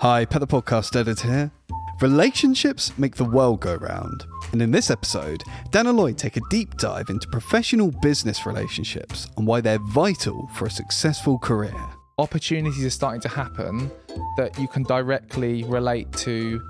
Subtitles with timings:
[0.00, 1.50] Hi, Pet the Podcast Editor here.
[2.00, 4.24] Relationships make the world go round.
[4.52, 5.42] And in this episode,
[5.72, 10.48] Dan and Lloyd take a deep dive into professional business relationships and why they're vital
[10.54, 11.76] for a successful career.
[12.16, 13.90] opportunities are starting to happen
[14.38, 16.62] that you can directly relate to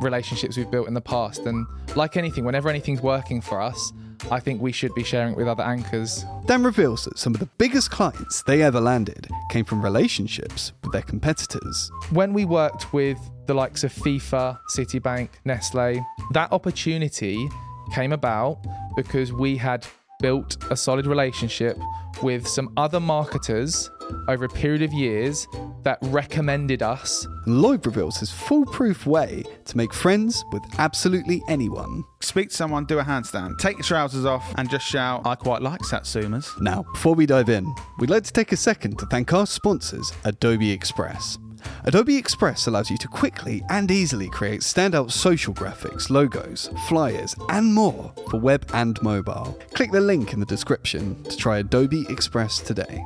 [0.00, 1.46] relationships we've built in the past.
[1.46, 3.92] And like anything, whenever anything's working for us,
[4.30, 6.24] I think we should be sharing it with other anchors.
[6.46, 10.92] Dan reveals that some of the biggest clients they ever landed came from relationships with
[10.92, 11.90] their competitors.
[12.10, 17.48] When we worked with the likes of FIFA, Citibank, Nestle, that opportunity
[17.94, 18.58] came about
[18.96, 19.86] because we had
[20.20, 21.78] built a solid relationship
[22.22, 23.90] with some other marketers
[24.28, 25.46] over a period of years
[25.82, 32.04] that recommended us And Lloyd reveals his foolproof way to make friends with absolutely anyone.
[32.20, 35.62] Speak to someone, do a handstand, take your trousers off, and just shout, I quite
[35.62, 36.60] like Satsumas.
[36.60, 40.12] Now, before we dive in, we'd like to take a second to thank our sponsors,
[40.24, 41.38] Adobe Express.
[41.84, 47.72] Adobe Express allows you to quickly and easily create standout social graphics, logos, flyers, and
[47.72, 49.58] more for web and mobile.
[49.74, 53.04] Click the link in the description to try Adobe Express today.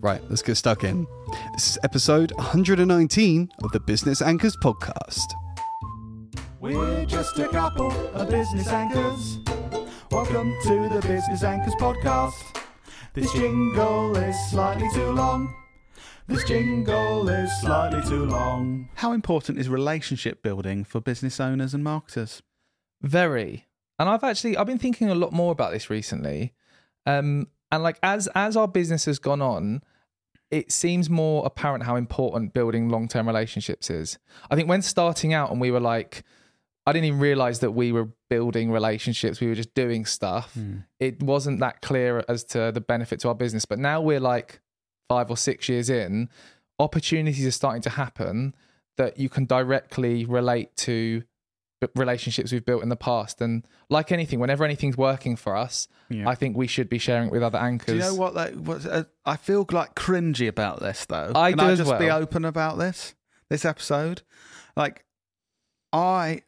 [0.00, 1.06] Right, let's get stuck in.
[1.54, 5.32] This is episode 119 of the Business Anchors podcast.
[6.60, 9.38] We're just a couple of business anchors.
[10.10, 12.32] Welcome to the Business Anchors podcast.
[13.14, 15.63] This jingle is slightly too long.
[16.26, 18.88] This jingle is slightly too long.
[18.94, 22.42] How important is relationship building for business owners and marketers?
[23.02, 23.66] Very.
[23.98, 26.54] And I've actually I've been thinking a lot more about this recently.
[27.04, 29.82] Um and like as as our business has gone on,
[30.50, 34.18] it seems more apparent how important building long-term relationships is.
[34.50, 36.24] I think when starting out and we were like
[36.86, 39.40] I didn't even realize that we were building relationships.
[39.40, 40.56] We were just doing stuff.
[41.00, 43.66] It wasn't that clear as to the benefit to our business.
[43.66, 44.60] But now we're like
[45.08, 46.28] five or six years in,
[46.78, 48.54] opportunities are starting to happen
[48.96, 51.22] that you can directly relate to
[51.94, 53.40] relationships we've built in the past.
[53.40, 56.28] And like anything, whenever anything's working for us, Yeah.
[56.28, 57.86] I think we should be sharing it with other anchors.
[57.86, 58.34] Do you know what?
[58.34, 61.32] That, what uh, I feel like cringy about this, though.
[61.34, 63.14] I Can do I just be open about this?
[63.50, 64.22] This episode,
[64.76, 65.04] like,
[65.92, 66.42] I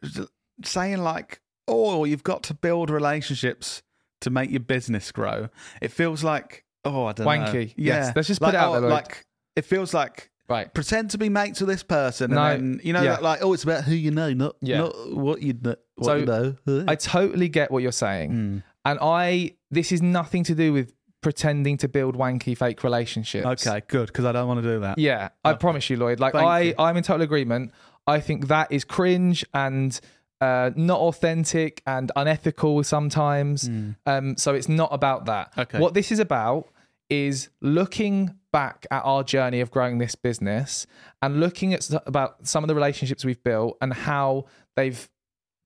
[0.64, 3.82] saying like, oh, you've got to build relationships
[4.22, 5.50] to make your business grow.
[5.82, 7.30] It feels like, oh, I don't know.
[7.32, 7.74] Wanky.
[7.76, 8.92] Yeah, Yes, let's just put like, it out oh, there, Lloyd.
[8.92, 10.72] Like, it feels like Right.
[10.72, 13.18] pretend to be mates with this person, No, and then you know, yeah.
[13.18, 14.78] like, oh, it's about who you know, not Yeah.
[14.78, 15.74] not what you know.
[15.96, 16.84] What So, you know.
[16.86, 18.30] I totally get what you're saying.
[18.30, 18.58] Hmm.
[18.84, 23.66] And I, this is nothing to do with pretending to build wanky fake relationships.
[23.66, 24.98] okay, good, because I don't want to do that.
[24.98, 26.20] Yeah, I promise you, Lloyd.
[26.20, 26.74] Like Thank I, you.
[26.78, 27.72] I'm in total agreement.
[28.06, 29.98] I think that is cringe and
[30.40, 33.68] uh, not authentic and unethical sometimes.
[34.06, 35.52] Um, so it's not about that.
[35.58, 35.80] Okay.
[35.80, 36.68] What this is about
[37.08, 40.86] is looking back at our journey of growing this business
[41.22, 44.44] and looking at about some of the relationships we've built and how
[44.76, 45.08] they've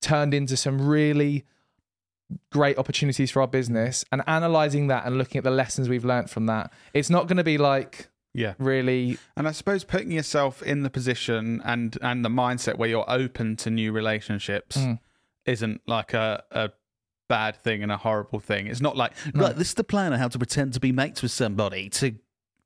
[0.03, 1.45] turned into some really
[2.53, 6.31] great opportunities for our business and analyzing that and looking at the lessons we've learned
[6.31, 6.73] from that.
[6.95, 8.55] It's not going to be like Yeah.
[8.59, 13.09] really And I suppose putting yourself in the position and and the mindset where you're
[13.11, 15.01] open to new relationships Mm.
[15.47, 16.71] isn't like a, a
[17.31, 18.67] bad thing and a horrible thing.
[18.67, 21.23] It's not like right, this is the plan of how to pretend to be mates
[21.23, 22.17] with somebody to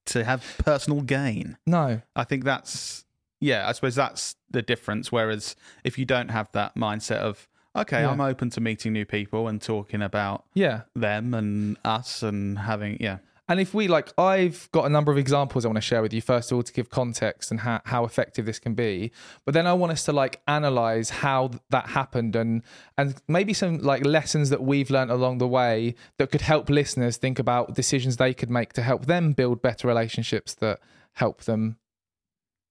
[0.07, 1.57] to have personal gain.
[1.67, 2.01] no.
[2.17, 3.05] I think that's
[3.41, 5.13] yeah, I suppose that's the difference.
[5.13, 5.55] Whereas
[5.85, 8.11] if you don't have that mindset of okay, Yeah.
[8.11, 10.83] I'm open to meeting new people and talking about Yeah.
[10.97, 13.19] them and us and having yeah.
[13.47, 16.15] And if we like, I've got a number of examples I want to share with
[16.15, 16.23] you.
[16.23, 19.13] First of all, to give context and how, how effective this can be.
[19.45, 22.63] But then I want us to like analyze how th- that happened and
[22.97, 27.19] and maybe some like lessons that we've learned along the way that could help listeners
[27.19, 30.81] think about decisions they could make to help them build better relationships that
[31.13, 31.77] help them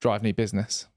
[0.02, 0.88] drive new business.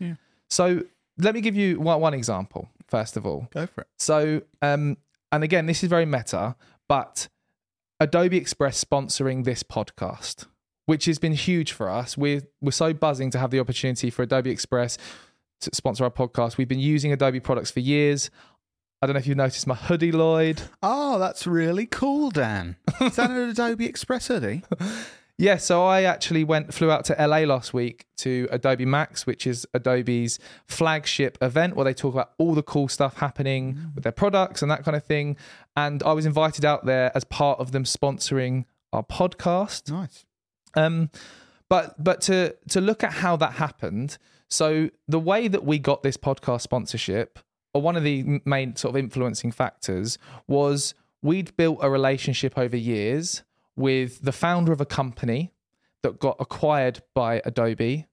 [0.00, 0.14] Yeah.
[0.48, 0.82] So
[1.18, 2.68] let me give you one, one example.
[2.88, 3.86] First of all, Go for it.
[3.96, 4.96] so, um,
[5.30, 6.56] and again, this is very meta,
[6.88, 7.28] but
[8.00, 10.46] Adobe Express sponsoring this podcast,
[10.86, 12.16] which has been huge for us.
[12.16, 14.96] We're we're so buzzing to have the opportunity for Adobe Express
[15.60, 16.56] to sponsor our podcast.
[16.56, 18.30] We've been using Adobe products for years.
[19.02, 20.62] I don't know if you've noticed my hoodie, Lloyd.
[20.82, 22.76] Oh, that's really cool, Dan.
[23.02, 24.62] Is that an Adobe Express hoodie?
[25.40, 29.46] Yeah, so I actually went flew out to LA last week to Adobe Max, which
[29.46, 34.12] is Adobe's flagship event where they talk about all the cool stuff happening with their
[34.12, 35.38] products and that kind of thing.
[35.74, 39.90] And I was invited out there as part of them sponsoring our podcast.
[39.90, 40.26] Nice.
[40.74, 41.08] Um,
[41.70, 44.18] but but to to look at how that happened.
[44.50, 47.38] So the way that we got this podcast sponsorship,
[47.72, 52.76] or one of the main sort of influencing factors, was we'd built a relationship over
[52.76, 53.42] years
[53.76, 55.52] with the founder of a company
[56.02, 58.06] that got acquired by Adobe.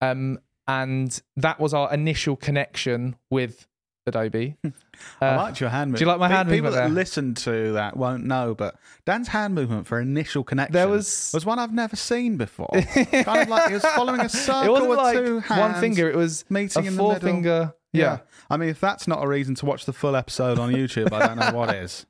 [0.00, 3.66] Um, and that was our initial connection with
[4.06, 4.56] Adobe.
[5.20, 5.98] I Uh, liked your hand movement.
[5.98, 8.76] do you like my Pe- hand People movement that listen to that won't know, but
[9.04, 12.70] Dan's hand movement for initial connection There was- was one I've never seen before.
[12.94, 15.60] kind of like he was following a circle it wasn't with like two hands.
[15.72, 17.10] one finger; it was meeting a in the middle.
[17.12, 17.74] forefinger.
[17.92, 18.18] Yeah.
[18.48, 21.26] I mean, if that's not a reason to watch the full episode on YouTube, I
[21.26, 22.06] don't know what is.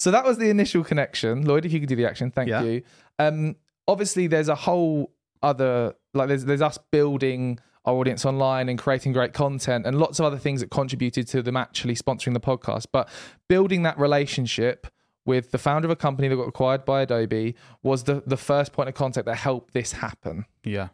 [0.00, 1.44] So that was the initial connection.
[1.44, 2.62] Lloyd, if you could do the action, thank Yeah.
[2.62, 2.82] you.
[3.18, 3.56] Um,
[3.86, 5.12] obviously, there's a whole
[5.42, 10.18] other like there's there's us building our audience online and creating great content and lots
[10.18, 12.86] of other things that contributed to them actually sponsoring the podcast.
[12.92, 13.08] But
[13.48, 14.86] building that relationship
[15.26, 18.72] with the founder of a company that got acquired by Adobe was the the first
[18.72, 20.88] point of contact that helped this happen, Yeah.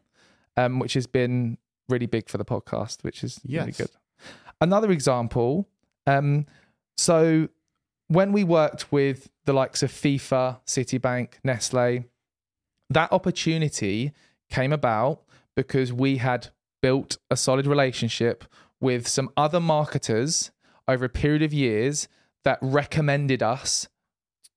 [0.56, 1.58] um, which has been
[1.88, 3.91] really big for the podcast, which is really good.
[4.61, 5.69] Another example,
[6.08, 6.47] um,
[6.97, 7.49] so
[8.08, 12.05] when we worked with the likes of FIFA, Citibank, Nestle,
[12.91, 14.12] that opportunity
[14.49, 15.23] came about
[15.55, 16.49] because we had
[16.82, 18.44] built a solid relationship
[18.81, 20.50] with some other marketers
[20.87, 22.08] over a period of years
[22.44, 23.88] that recommended us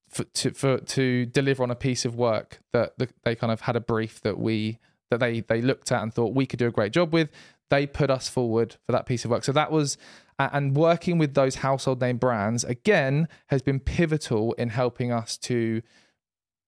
[0.10, 3.62] for, to for to deliver on a piece of work that the, they kind of
[3.62, 4.80] had a brief that we
[5.10, 7.30] that they they looked at and thought we could do a great job with.
[7.70, 9.44] They put us forward for that piece of work.
[9.44, 9.98] So that was
[10.40, 15.82] and working with those household name brands again has been pivotal in helping us to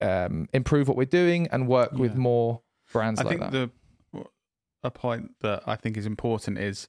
[0.01, 3.51] um, improve what we're doing and work with more brands I like think that.
[3.51, 3.71] the
[4.83, 6.88] a point that I think is important is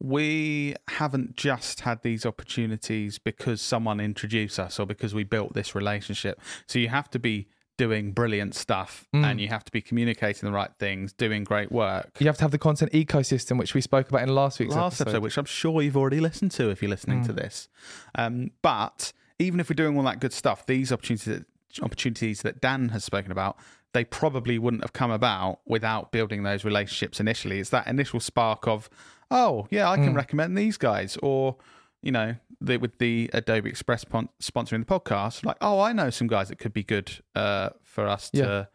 [0.00, 5.74] we haven't just had these opportunities because someone introduced us or because we built this
[5.74, 6.40] relationship.
[6.66, 9.24] So you have to be doing brilliant stuff Mm.
[9.24, 12.10] and you have to be communicating the right things, doing great work.
[12.20, 15.00] you have to have the content ecosystem, which we spoke about in last week's last
[15.00, 15.22] episode.
[15.22, 17.26] which I'm sure you've already listened to if you're listening Mm.
[17.26, 17.68] to this.
[18.14, 21.44] Um, but even if we're doing all that good stuff, these opportunities
[21.82, 23.56] opportunities that Dan has spoken about,
[23.94, 27.58] they probably wouldn't have come about without building those relationships initially.
[27.58, 28.88] It's that initial spark of,
[29.28, 30.16] oh yeah, I can Mm.
[30.16, 31.56] recommend these guys, or
[32.04, 36.10] you know, the, with the Adobe Express pon- sponsoring the podcast, like, oh, I know
[36.10, 38.68] some guys that could be good uh, for us to.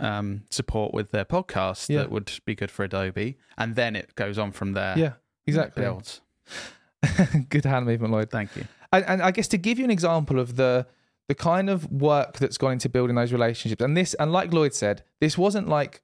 [0.00, 1.98] Um, support with their podcast Yeah.
[2.02, 4.96] that would be good for Adobe, and then it goes on from there.
[4.96, 5.14] yeah,
[5.44, 5.82] exactly.
[5.82, 6.20] Builds.
[7.50, 8.30] Good hand movement, Lloyd.
[8.30, 8.64] Thank you.
[8.92, 10.86] and, and I guess to give you an example of the
[11.28, 14.72] the kind of work that's gone into building those relationships, and this, and like Lloyd
[14.72, 16.00] said, this wasn't like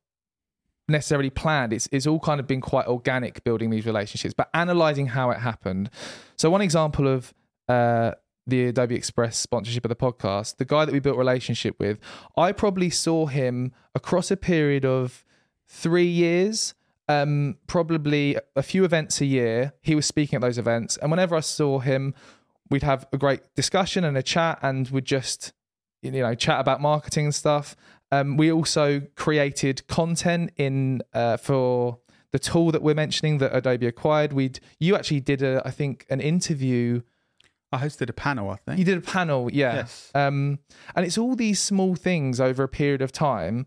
[0.89, 1.73] necessarily planned.
[1.73, 5.39] It's it's all kind of been quite organic building these relationships, but analyzing how it
[5.39, 5.91] happened.
[6.37, 7.33] So one example of
[7.69, 8.13] uh,
[8.47, 11.99] the Adobe Express sponsorship of the podcast, the guy that we built relationship with,
[12.37, 15.25] I probably saw him across a period of
[15.69, 16.75] three years.
[17.07, 19.75] Um, probably a few events a year.
[19.83, 22.15] He was speaking at those events, and whenever I saw him,
[22.71, 25.53] we'd have a great discussion and a chat, and we'd just
[26.01, 27.77] you know chat about marketing and stuff.
[28.13, 31.99] Um, we also created content in uh, for
[32.33, 34.33] the tool that we're mentioning that Adobe acquired.
[34.33, 37.03] We you actually did a I think an interview.
[37.73, 38.79] I hosted a panel, I think.
[38.79, 39.75] You did a panel, yeah.
[39.75, 40.11] Yes.
[40.15, 40.61] Um,
[40.95, 43.67] and it's all these small things over a period of time.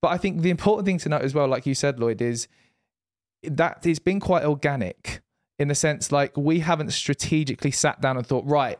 [0.00, 2.46] But I think the important thing to note as well, like you said, Lloyd, is
[3.42, 5.22] that it's been quite organic
[5.58, 8.78] in the sense like we haven't strategically sat down and thought, right,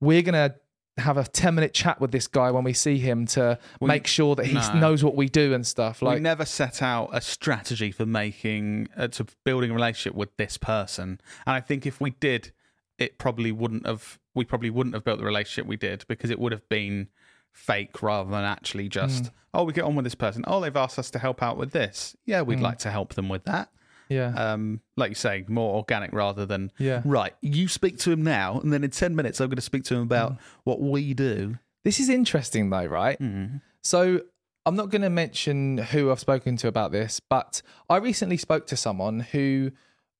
[0.00, 0.54] we're gonna
[1.00, 4.06] have a 10 minute chat with this guy when we see him to We- make
[4.06, 4.74] sure that he no.
[4.74, 6.02] knows what we do and stuff.
[6.02, 10.36] Like We never set out a strategy for making, uh, to building a relationship with
[10.36, 11.20] this person.
[11.46, 12.52] And I think if we did,
[12.98, 16.38] it probably wouldn't have, we probably wouldn't have built the relationship we did because it
[16.38, 17.08] would have been
[17.52, 19.30] fake rather than actually just, Mm.
[19.54, 20.44] oh, we get on with this person.
[20.46, 22.16] Oh, they've asked us to help out with this.
[22.26, 22.62] Yeah, we'd Mm.
[22.62, 23.70] like to help them with that.
[24.08, 24.32] Yeah.
[24.34, 27.02] Um, like you say, more organic rather than, yeah.
[27.04, 29.84] right, you speak to him now, and then in 10 minutes, I'm going to speak
[29.84, 30.38] to him about Mm.
[30.64, 31.58] what we do.
[31.84, 33.18] This is interesting though, right?
[33.20, 33.60] Mm.
[33.82, 34.20] So
[34.66, 38.66] I'm not going to mention who I've spoken to about this, but I recently spoke
[38.68, 39.70] to someone who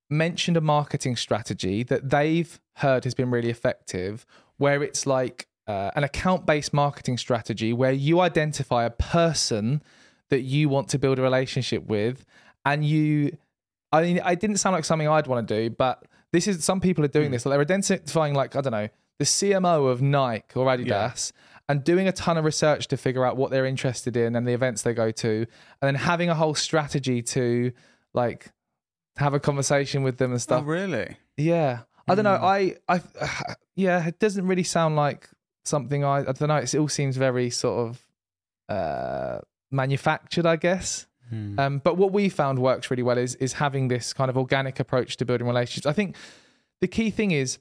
[0.09, 4.25] mentioned a marketing strategy that they've heard has been really effective,
[4.57, 9.83] where it's like uh, an account based marketing strategy where you identify a person
[10.31, 12.25] that you want to build a relationship with
[12.65, 13.37] and you.
[13.93, 16.81] I mean, it didn't sound like something I'd want to do, but this is some
[16.81, 17.47] people are doing this.
[17.47, 21.33] Like they're identifying, like I don't know, the CMO of Nike or Adidas,
[21.69, 24.53] and doing a ton of research to figure out what they're interested in and the
[24.53, 25.47] events they go to, and
[25.83, 27.73] then having a whole strategy to
[28.15, 28.51] like
[29.17, 30.65] have a conversation with them and Oh, stuff.
[30.67, 31.17] really?
[31.37, 32.35] Yeah, I don't know.
[32.37, 33.01] I, I,
[33.75, 35.29] yeah, it doesn't really sound like
[35.65, 36.21] something I.
[36.21, 36.57] I don't know.
[36.57, 38.07] It all seems very sort of
[38.69, 39.39] uh,
[39.71, 41.07] manufactured, I guess.
[41.31, 41.59] Hmm.
[41.61, 44.81] Um, but what we found works really well is is having this kind of organic
[44.81, 45.87] approach to building relationships.
[45.87, 46.17] I think
[46.81, 47.59] the key thing is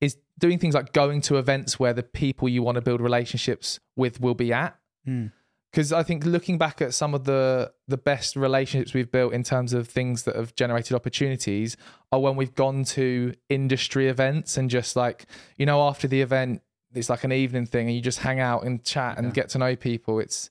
[0.00, 3.80] is doing things like going to events where the people you want to build relationships
[3.96, 4.76] with will be at.
[5.04, 5.26] Hmm.
[5.70, 9.42] because I think looking back at some of the the best relationships we've built in
[9.42, 11.76] terms of things that have generated opportunities
[12.12, 16.62] are when we've gone to industry events and just like you know after the event
[16.94, 19.32] it's like an evening thing and you just hang out and chat and Yeah.
[19.32, 20.20] get to know people.
[20.20, 20.50] It's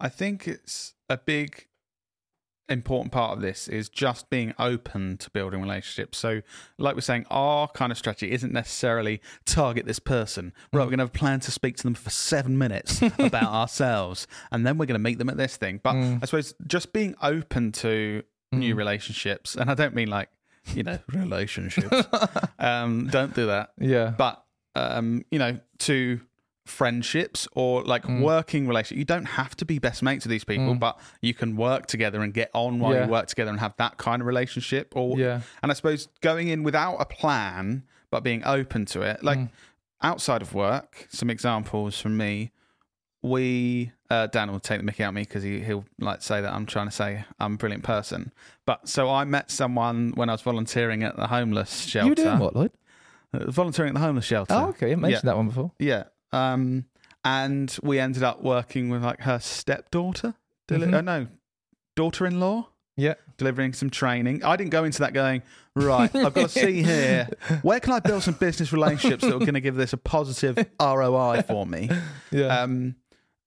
[0.00, 1.66] I think it's a big
[2.68, 6.18] important part of this is just being open to building relationships.
[6.18, 6.42] So,
[6.78, 10.52] like we're saying, our kind of strategy isn't necessarily target this person.
[10.72, 13.52] Right, we're going to have a plan to speak to them for seven minutes about
[13.52, 15.80] ourselves, and then we're going to meet them at this thing.
[15.82, 20.30] But I suppose just being open to new relationships, and I don't mean like
[20.74, 22.06] you know relationships.
[22.58, 24.42] um, don't do that yeah, but
[24.74, 26.20] um, you know, to
[26.64, 28.20] friendships or like Mm.
[28.22, 31.56] working relationships, you don't have to be best mates with these people, but you can
[31.56, 33.04] work together and get on while Yeah.
[33.06, 34.92] you work together and have that kind of relationship.
[34.96, 35.40] Or Yeah.
[35.62, 39.48] and I suppose going in without a plan but being open to it, like Mm.
[40.02, 42.52] outside of work, some examples from me.
[43.22, 46.40] We uh, Dan will take the mickey out of me because he he'll like say
[46.40, 48.32] that I'm trying to say I'm a brilliant person.
[48.66, 52.08] But so I met someone when I was volunteering at the homeless shelter.
[52.08, 52.72] you doing what, Lloyd?
[53.32, 54.52] Uh, volunteering at the homeless shelter.
[54.54, 55.70] Oh, okay, I mentioned that one before.
[55.78, 56.04] Yeah.
[56.32, 56.86] Um,
[57.24, 60.34] and we ended up working with like her stepdaughter.
[60.68, 60.94] Deli- Mhm.
[60.94, 61.26] uh, no,
[61.96, 62.68] daughter-in-law.
[62.96, 64.44] Yeah, Delivering some training.
[64.44, 65.42] I didn't go into that going
[65.74, 66.14] right.
[66.14, 67.26] I've got to see here
[67.62, 70.58] where can I build some business relationships that are going to give this a positive
[70.78, 71.88] ROI for me.
[72.30, 72.96] yeah, Um,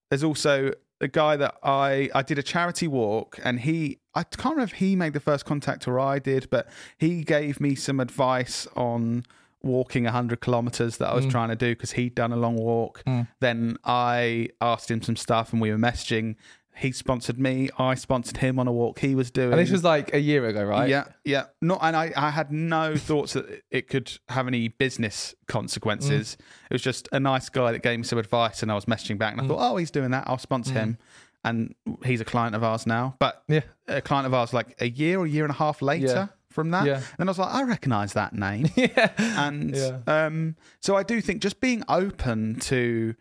[0.09, 4.55] there's also a guy that I I did a charity walk, and he I can't
[4.55, 7.99] remember if he made the first contact or I did, but he gave me some
[7.99, 9.25] advice on
[9.65, 11.31] walking 100 kilometers that I was mm.
[11.31, 13.03] trying to do because he'd done a long walk.
[13.05, 13.27] Mm.
[13.41, 16.35] Then I asked him some stuff, and we were messaging.
[16.77, 17.69] He sponsored me.
[17.79, 19.53] I sponsored him on a walk he was doing.
[19.53, 20.89] and this was like a year ago, right?
[20.89, 21.45] Yeah, yeah.
[21.61, 26.35] Not, and I, I had no thoughts that it could have any business consequences.
[26.35, 26.65] Mm.
[26.69, 29.17] It was just a nice guy that gave me some advice, and I was messaging
[29.17, 30.25] back, and I thought, oh, he's doing that.
[30.27, 30.97] I'll sponsor him,
[31.43, 33.15] and he's a client of ours now.
[33.19, 33.61] But Yeah.
[33.87, 36.27] a client of ours, like a year or year and a half later Yeah.
[36.55, 37.01] From that, Yeah.
[37.19, 39.99] then I was like, I recognise that name, yeah, and Yeah.
[40.07, 43.13] um, so I do think just being open to.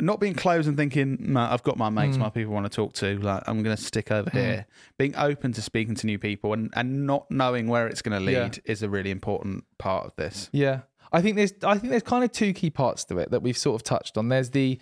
[0.00, 2.94] Not being closed and thinking, no, I've got my mates, my people want to talk
[2.94, 3.18] to.
[3.18, 4.66] Like, I'm going to stick over here.
[4.98, 8.24] Being open to speaking to new people and, and not knowing where it's going to
[8.24, 8.72] lead Yeah.
[8.72, 10.48] is a really important part of this.
[10.50, 10.80] Yeah.
[11.12, 13.56] I think there's I think there's kind of two key parts to it that we've
[13.56, 14.30] sort of touched on.
[14.30, 14.80] There's the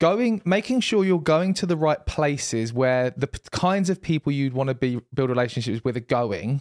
[0.00, 4.32] going making sure you're going to the right places where the p- kinds of people
[4.32, 6.60] you'd want to be build relationships with are going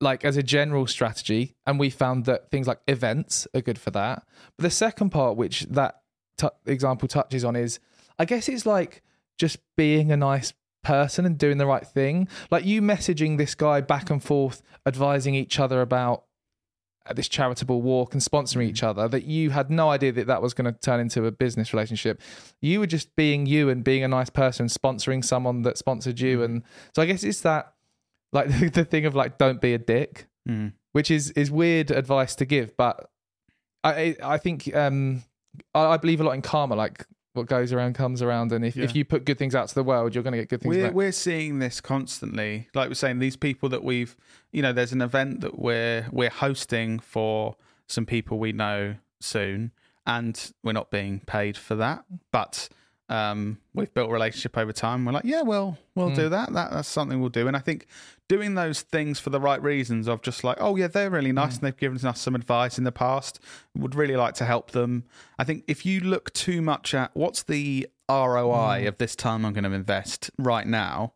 [0.00, 3.90] like as a general strategy and we found that things like events are good for
[3.92, 4.24] that.
[4.56, 6.02] But the second part which that
[6.36, 7.78] t- example touches on is
[8.18, 9.02] i guess it's like
[9.38, 10.52] just being a nice
[10.86, 12.28] person and doing the right thing.
[12.50, 16.24] Like you messaging this guy back and forth advising each other about
[17.06, 20.40] uh, this charitable walk and sponsoring each other that you had no idea that that
[20.40, 22.20] was going to turn into a business relationship.
[22.60, 26.42] You were just being you and being a nice person sponsoring someone that sponsored you.
[26.44, 26.62] And
[26.94, 27.72] so i guess it's that
[28.36, 30.74] like the thing of like don't be a dick Mm.
[30.92, 33.10] which is is weird advice to give but
[33.82, 35.24] i I- think um
[35.74, 38.76] i, I believe a lot in karma like what goes around comes around and if,
[38.76, 40.76] if you put good things out to the world you're going to get good things
[40.76, 42.68] We're, back we're seeing this constantly.
[42.74, 44.16] Like we're saying, these people that we've,
[44.52, 47.56] you know, there's an event that we're we're hosting for
[47.88, 49.72] some people we know soon,
[50.06, 52.70] and we're not being paid for that, but
[53.08, 55.04] um, we've built a relationship over time.
[55.04, 56.52] We're like, yeah, well, we'll do that.
[56.52, 57.46] That that's something we'll do.
[57.46, 57.86] And I think
[58.28, 61.54] doing those things for the right reasons of just like, oh yeah, they're really nice
[61.54, 63.38] and they've given us some advice in the past.
[63.76, 65.04] Would really like to help them.
[65.38, 69.52] I think if you look too much at what's the ROI of this time I'm
[69.52, 71.12] going to invest right now,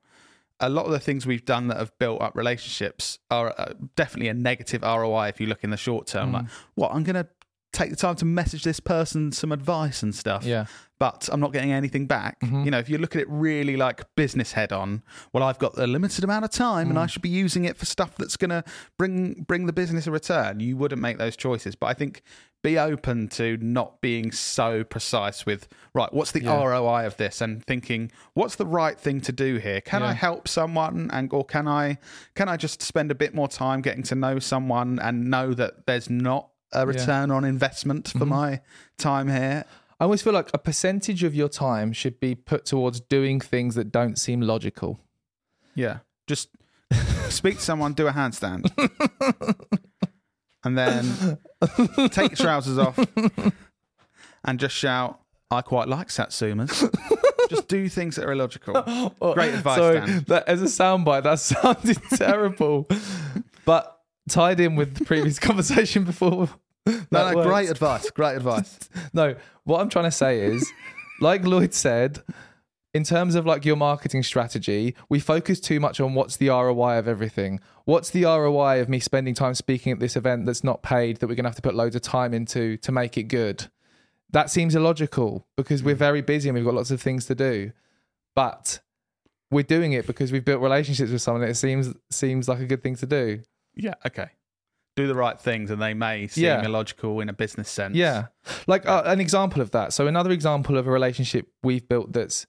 [0.61, 4.29] a lot of the things we've done that have built up relationships are uh, definitely
[4.29, 6.33] a negative ROI if you look in the short term.
[6.33, 6.45] Like,
[6.75, 7.27] what I'm going to
[7.73, 10.67] take the time to message this person some advice and stuff yeah
[11.01, 12.39] but I'm not getting anything back.
[12.41, 12.65] Mm-hmm.
[12.65, 15.79] You know, if you look at it really like business head on, well, I've got
[15.79, 17.11] a limited amount of time and I mm.
[17.11, 18.63] should be using it for stuff that's going to
[18.99, 20.61] bring bring the business a return.
[20.61, 22.21] You wouldn't make those choices, but I think
[22.63, 26.13] be open to not being so precise with right.
[26.13, 26.63] What's the Yeah.
[26.63, 27.41] ROI of this?
[27.41, 29.81] And thinking what's the right thing to do here?
[29.81, 31.97] Can I help someone, and or can I
[32.35, 35.87] can I just spend a bit more time getting to know someone and know that
[35.87, 38.29] there's not a return on investment for mm-hmm.
[38.29, 38.61] my
[38.99, 39.65] time here?
[39.99, 43.75] I always feel like a percentage of your time should be put towards doing things
[43.75, 44.99] that don't seem logical.
[45.75, 45.99] Yeah.
[46.27, 46.49] Just
[47.29, 48.71] speak to someone, do a handstand.
[50.65, 51.39] and then
[52.11, 52.99] take your trousers off
[54.45, 56.89] and just shout, I quite like Satsumas.
[57.51, 58.75] just do things that are illogical.
[59.35, 60.25] Great advice, Sorry, Dan.
[60.29, 62.89] that, as a soundbite, that sounded terrible.
[63.65, 64.00] But
[64.31, 66.49] tied in with the previous conversation before.
[66.87, 67.47] No, no, works.
[67.47, 68.11] great advice.
[68.11, 68.79] Great advice.
[69.13, 69.35] No,
[69.65, 70.71] what I'm trying to say is
[71.21, 72.23] like Lloyd said,
[72.93, 76.99] in terms of like your marketing strategy, we focus too much on what's the ROI
[76.99, 77.61] of everything.
[77.85, 81.29] What's the ROI of me spending time speaking at this event that's not paid that
[81.29, 83.69] we're going to have to put loads of time into to make it good?
[84.33, 85.99] That seems illogical because we're mm.
[85.99, 87.73] very busy and we've got lots of things to do.
[88.35, 88.81] But
[89.51, 91.43] we're doing it because we've built relationships with someone.
[91.43, 93.41] It seems seems like a good thing to do.
[93.75, 93.95] Yeah.
[94.07, 94.29] Okay.
[94.97, 96.65] Do the right things, and they may seem Yeah.
[96.65, 97.95] illogical in a business sense.
[97.97, 98.27] Yeah.
[98.67, 99.93] Like uh, an example of that.
[99.93, 102.47] So, another example of a relationship we've built that's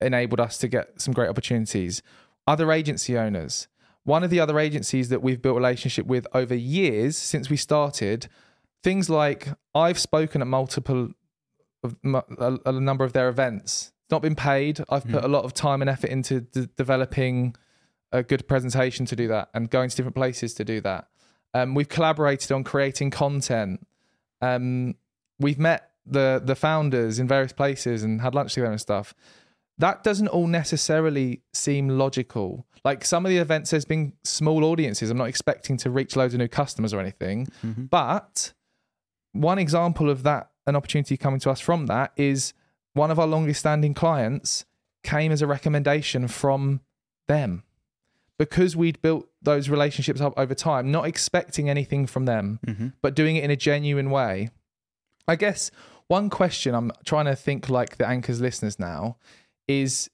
[0.00, 2.02] enabled us to get some great opportunities.
[2.46, 3.68] Other agency owners.
[4.04, 8.28] One of the other agencies that we've built relationship with over years since we started,
[8.84, 11.08] things like I've spoken at multiple
[11.82, 13.92] of mu- a, a number of their events.
[14.10, 14.80] Not been paid.
[14.88, 17.56] I've put a lot of time and effort into d- developing
[18.12, 21.08] a good presentation to do that and going to different places to do that.
[21.54, 23.86] Um, we've collaborated on creating content.
[24.40, 24.94] Um,
[25.38, 29.14] we've met the the founders in various places and had lunch together and stuff.
[29.78, 32.66] That doesn't all necessarily seem logical.
[32.84, 35.10] Like some of the events, there's been small audiences.
[35.10, 37.48] I'm not expecting to reach loads of new customers or anything.
[37.90, 38.52] But
[39.32, 42.54] one example of that, an opportunity coming to us from that, is
[42.94, 44.64] one of our longest standing clients
[45.02, 46.80] came as a recommendation from
[47.28, 47.62] them
[48.38, 52.88] because we'd built those relationships up over time, not expecting anything from them, Mm-hmm.
[53.02, 54.50] but doing it in a genuine way.
[55.28, 55.70] I guess
[56.08, 59.16] one question I'm trying to think like the anchors listeners now
[59.66, 60.08] is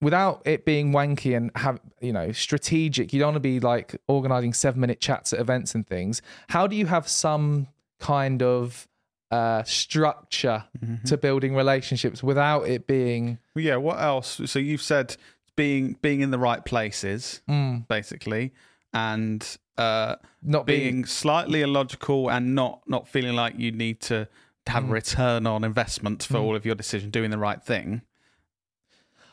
[0.00, 4.00] without it being wanky and have you know strategic you don't want to be like
[4.06, 7.66] organizing seven minute chats at events and things how do you have some
[7.98, 8.86] kind of
[9.32, 10.64] uh structure
[11.04, 13.76] to building relationships without it being Well, yeah.
[13.76, 14.40] What else?
[14.46, 15.16] So you've said
[15.58, 18.52] being being in the right places, mm, basically,
[18.94, 19.40] and
[19.76, 24.26] uh, not being, being slightly illogical and not not feeling like you need to
[24.66, 24.88] have Mm.
[24.90, 28.02] a return on investment for all of your decision, doing the right thing.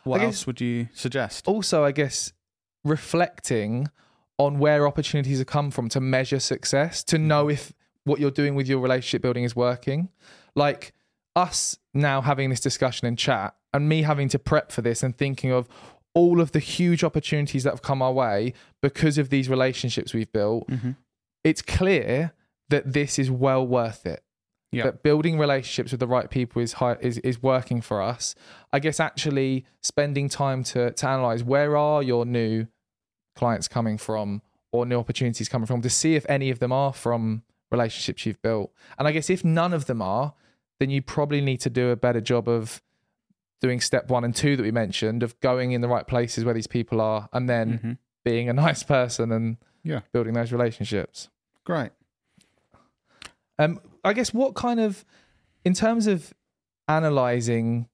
[0.04, 1.48] What guess- else would you suggest?
[1.48, 2.32] also i guess
[2.84, 3.88] reflecting
[4.38, 8.54] on where opportunities have come from to measure success to know if what you're doing
[8.56, 10.10] with your relationship building is working
[10.56, 10.94] like
[11.36, 15.18] us now having this discussion and chat and me having to prep for this and
[15.18, 15.68] thinking of
[16.16, 20.32] all of the huge opportunities that have come our way because of these relationships we've
[20.32, 20.92] built mm-hmm.
[21.44, 22.34] it's clear
[22.70, 24.24] that this is well worth it
[24.72, 24.86] Yeah.
[24.86, 28.36] that building relationships with the right people is high, is is working for us.
[28.74, 32.68] I guess actually spending time to to analyze where are your new
[33.36, 36.92] clients coming from or new opportunities coming from to see if any of them are
[36.94, 38.72] from relationships you've built.
[38.98, 40.34] And I guess if none of them are,
[40.80, 42.82] then you probably need to do a better job of
[43.62, 46.54] doing step 1 and 2 that we mentioned of going in the right places where
[46.54, 47.98] these people are and then Mhm.
[48.24, 50.02] being a nice person and Yeah.
[50.12, 51.30] building those relationships.
[51.64, 51.92] Great.
[53.58, 55.06] Um, I guess what kind of,
[55.64, 56.34] in terms of
[56.88, 57.88] analyzing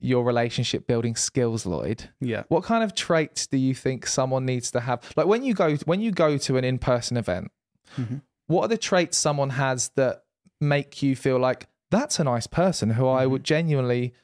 [0.00, 2.42] your relationship building skills, Lloyd, Yeah.
[2.48, 5.12] what kind of traits do you think someone needs to have?
[5.16, 7.52] Like when you go when you go to an in person event,
[7.96, 8.22] Mhm.
[8.46, 10.24] what are the traits someone has that
[10.60, 14.14] make you feel like that's a nice person who I would genuinely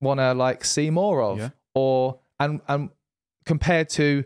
[0.00, 1.50] want to like see more of, Yeah.
[1.74, 2.90] or and and
[3.44, 4.24] compared to,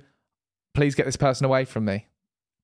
[0.75, 2.07] please get this person away from me.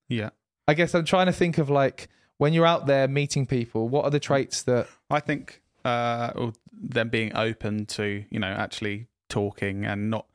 [0.09, 0.31] Yeah.
[0.67, 4.05] I guess I'm trying to think of like when you're out there meeting people, what
[4.05, 9.07] are the traits that I think uh, or them being open to you know actually
[9.29, 10.27] talking and not,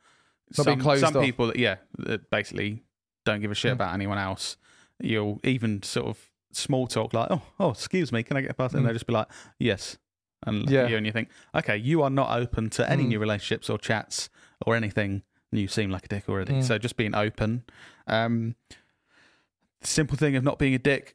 [0.58, 1.22] Not being some, some off.
[1.24, 2.82] people that yeah that basically
[3.24, 3.74] don't give a shit Mm.
[3.74, 4.56] about anyone else.
[5.00, 8.74] You'll even sort of small talk like oh oh excuse me can I get past?
[8.74, 8.86] And Mm.
[8.86, 9.98] they'll just be like yes.
[10.46, 10.86] And Yeah.
[10.88, 13.08] you and you think okay you are not open to any Mm.
[13.08, 14.28] new relationships or chats
[14.66, 15.22] or anything.
[15.52, 16.54] You seem like a dick already.
[16.54, 16.64] Mm.
[16.64, 17.62] So just being open.
[18.06, 18.56] Um,
[19.82, 21.14] simple thing of not being a dick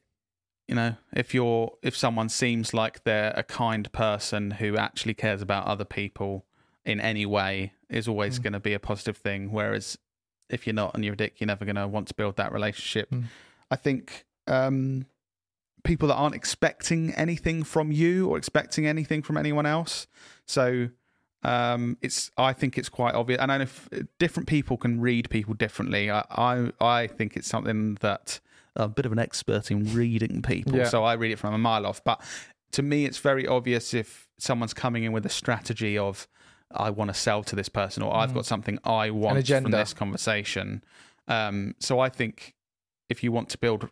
[0.68, 5.42] you know if you're if someone seems like they're a kind person who actually cares
[5.42, 6.44] about other people
[6.84, 8.42] in any way is always Mm.
[8.44, 9.98] going to be a positive thing whereas
[10.48, 12.52] if you're not and you're a dick you're never going to want to build that
[12.52, 13.24] relationship Mm.
[13.72, 15.06] i think um
[15.84, 20.06] people that aren't expecting anything from you or expecting anything from anyone else.
[20.46, 20.90] So
[21.42, 23.40] um it's i think it's quite obvious.
[23.40, 23.88] And i know if
[24.18, 26.10] different people can read people differently.
[26.10, 28.40] I i, I think it's something that
[28.76, 30.76] I'm a bit of an expert in reading people.
[30.76, 30.84] Yeah.
[30.84, 32.02] so i read it from a mile off.
[32.04, 32.20] But
[32.72, 36.28] to me it's very obvious if someone's coming in with a strategy of
[36.72, 39.92] i want to sell to this person or i've got something i want from this
[39.94, 40.84] conversation.
[41.26, 42.54] Um so i think
[43.08, 43.90] if you want to build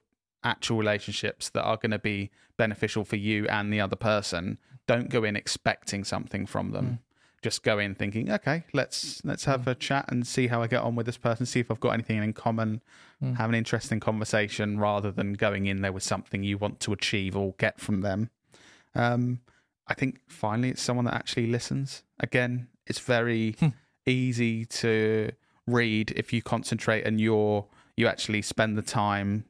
[0.48, 5.10] actual relationships that are going to be beneficial for you and the other person don't
[5.10, 6.98] go in expecting something from them.
[7.40, 10.82] Just go in thinking okay let's let's have a chat and see how i get
[10.82, 12.80] on with this person see if i've got anything in common
[13.36, 17.36] have an interesting conversation rather than going in there with something you want to achieve
[17.36, 18.30] or get from them.
[18.94, 19.40] Um
[19.86, 22.02] I think finally it's someone that actually listens.
[22.20, 23.68] Again, it's very Hmm.
[24.06, 25.30] easy to
[25.66, 29.44] read if you concentrate and you're you actually spend the time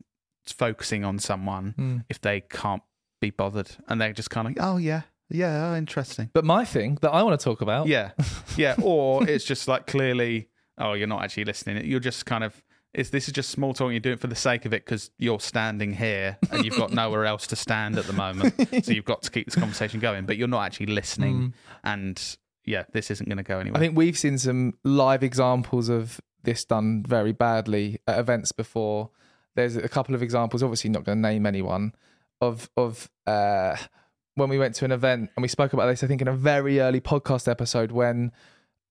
[0.53, 2.05] focusing on someone Mm.
[2.09, 2.83] if they can't
[3.21, 6.31] be bothered and they're just kind of like, oh yeah, yeah, oh, interesting.
[6.33, 8.13] But my thing that I want to talk about, Yeah,
[8.57, 8.77] yeah.
[8.83, 11.85] Or it's just like clearly, oh, you're not actually listening.
[11.85, 12.63] You're just kind of.
[12.95, 13.93] Is this is just small talk?
[13.93, 16.91] You do it for the sake of it because you're standing here and you've got
[16.91, 20.25] nowhere else to stand at the moment, so you've got to keep this conversation going.
[20.25, 21.53] But you're not actually listening,
[21.85, 22.21] and
[22.65, 23.77] yeah, this isn't going to go anywhere.
[23.77, 29.11] I think we've seen some live examples of this done very badly at events before.
[29.59, 31.92] There's a couple of examples, obviously not going to name anyone,
[32.40, 33.75] of of uh,
[34.37, 36.05] when we went to an event and we spoke about this.
[36.05, 38.31] I think in a very early podcast episode when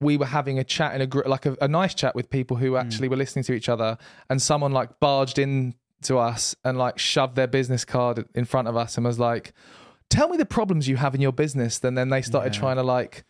[0.01, 2.57] we were having a chat in a group, like a, a nice chat with people
[2.57, 3.97] who actually were listening to each other,
[4.29, 8.67] and someone like barged in to us and like shoved their business card in front
[8.67, 9.53] of us and was like,
[10.09, 12.59] "Tell me the problems you have in your business." And then they started Yeah.
[12.59, 13.23] trying to like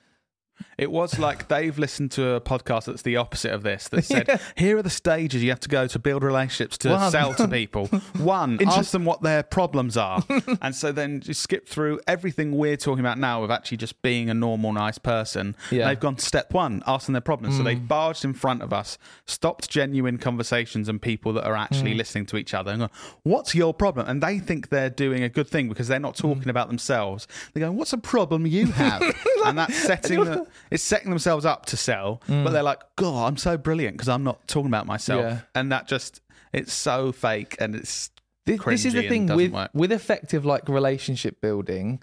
[0.78, 4.40] It was like they've listened to a podcast that's the opposite of this that said,
[4.56, 7.12] here are the stages you have to go to build relationships to One.
[7.12, 7.88] sell to people.
[8.18, 10.24] One, ask them what their problems are.
[10.62, 14.30] and so then you skip through everything we're talking about now of actually just being
[14.30, 15.56] a normal, nice person.
[15.72, 15.88] Yeah.
[15.88, 17.58] They've gone to step one, asking their problems.
[17.58, 21.96] So they've barged in front of us, stopped genuine conversations and people that are actually
[21.96, 22.90] listening to each other and go,
[23.24, 24.08] what's your problem?
[24.08, 27.28] And they think they're doing a good thing because they're not talking about themselves.
[27.54, 29.02] They're going, what's a problem you have?
[29.46, 33.38] and that's setting the, it's setting themselves up to sell, but they're like, God, I'm
[33.38, 35.22] so brilliant because I'm not talking about myself.
[35.22, 35.40] Yeah.
[35.56, 36.22] And that just,
[36.54, 38.10] it's so fake and it's
[38.46, 39.72] This, this is the thing with work.
[39.74, 42.02] with effective like relationship building.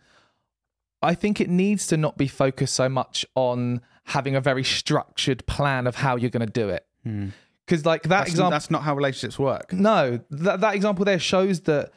[1.03, 5.47] I think it needs to not be focused so much on having a very structured
[5.47, 6.87] plan of how you're going to do it.
[7.03, 7.29] Hmm.
[7.67, 8.09] Because like that.
[8.09, 9.73] That's, example, that's not how relationships work.
[9.73, 11.93] no, that that example there shows that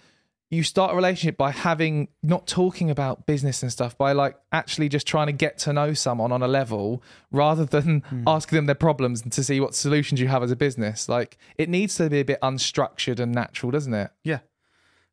[0.49, 4.87] you start a relationship by having not talking about business and stuff, by like actually
[4.87, 8.23] just trying to get to know someone on a level rather than hmm.
[8.25, 11.09] asking them their problems and to see what solutions you have as a business.
[11.09, 14.11] Like it needs to be a bit unstructured and natural, doesn't it?
[14.23, 14.39] Yeah.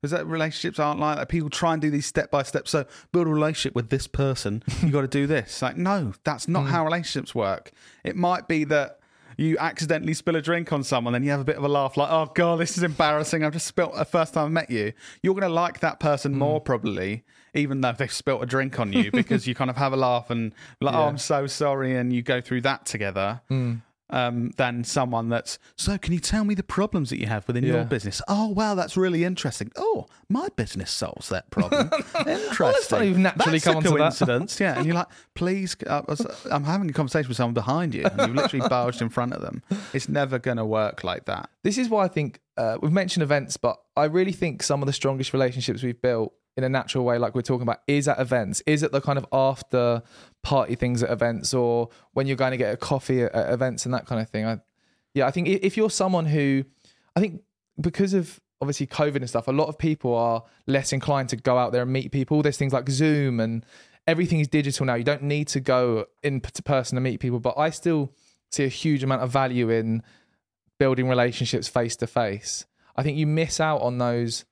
[0.01, 1.29] Because that relationships aren't like that.
[1.29, 2.69] People try and do these step by step.
[2.69, 4.63] So build a relationship with this person.
[4.83, 5.63] You got to do this.
[5.63, 6.69] Like, no, that's not hmm.
[6.69, 7.73] how relationships work.
[8.05, 9.01] It might be that
[9.37, 11.97] you accidentally spill a drink on someone, then you have a bit of a laugh,
[11.97, 13.45] like, "Oh god, this is embarrassing.
[13.45, 14.93] I've just spilt the first time I met you."
[15.23, 16.39] You're going to like that person hmm.
[16.39, 19.93] more probably, even though they've spilt a drink on you, because you kind of have
[19.93, 23.41] a laugh and like, "Oh, I'm so sorry," and you go through that together.
[23.49, 23.77] Hmm.
[24.15, 25.99] Um, than someone that's so.
[25.99, 27.73] Can you tell me the problems that you have within Yeah.
[27.73, 28.23] your business?
[28.29, 29.73] Oh wow, that's really interesting.
[29.75, 31.91] Oh, my business solves that problem.
[32.27, 32.99] interesting.
[32.99, 33.97] not even naturally That's come a onto that.
[33.99, 34.61] coincidence.
[34.61, 35.77] yeah, and you're like, please.
[35.91, 39.09] I was, I'm having a conversation with someone behind you, and you've literally barged in
[39.09, 39.63] front of them.
[39.93, 41.51] It's never going to work like that.
[41.65, 44.87] This is why I think uh, we've mentioned events, but I really think some of
[44.87, 48.19] the strongest relationships we've built in a natural way, like we're talking about, is at
[48.21, 50.03] events, is at the kind of after
[50.43, 53.85] party things at events, or when you're going to get a coffee at, at events
[53.85, 54.47] and that kind of thing.
[54.47, 54.61] I,
[55.15, 56.65] yeah, I think if you're someone who,
[57.17, 57.43] I think
[57.81, 61.59] because of obviously COVID and stuff, a lot of people are less inclined to go
[61.59, 62.43] out there and meet people.
[62.43, 63.65] There's things like Zoom and
[64.07, 64.95] everything is digital now.
[64.95, 68.13] You don't need to go in to person to meet people, but I still
[68.51, 70.03] see a huge amount of value in
[70.79, 72.67] building relationships face to face.
[72.97, 74.45] I think you miss out on those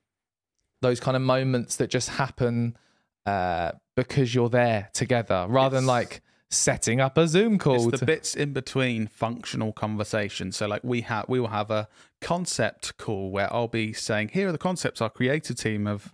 [0.83, 2.77] those kind of moments that just happen
[3.25, 6.21] uh, because you're there together, rather than like
[6.53, 7.89] setting up a Zoom call.
[7.89, 10.55] It's the bits in between functional conversations.
[10.57, 11.87] So, like we have, we will have a
[12.21, 16.13] concept call where I'll be saying, "Here are the concepts our creative team have